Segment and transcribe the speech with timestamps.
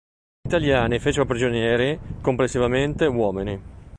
[0.41, 3.61] Gli italiani fecero prigionieri, complessivamente, uomini.